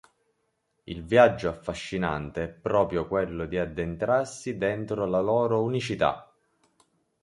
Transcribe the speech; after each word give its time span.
Il 0.85 1.03
viaggio 1.05 1.47
affascinante 1.49 2.43
è 2.45 2.49
proprio 2.49 3.07
quello 3.07 3.45
di 3.45 3.59
addentrarsi 3.59 4.57
dentro 4.57 5.05
la 5.05 5.19
loro 5.21 5.61
unicità". 5.61 6.33